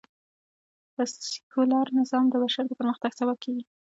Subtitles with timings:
[1.13, 3.63] سکیولر نظام د بشر د پرمختګ سبب کېږي